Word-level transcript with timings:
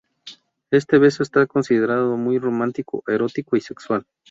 Este 0.71 0.97
beso 0.97 1.21
está 1.21 1.45
considerado 1.45 2.17
muy 2.17 2.39
romántico, 2.39 3.03
erótico 3.05 3.55
y 3.55 3.61
sexual. 3.61 4.03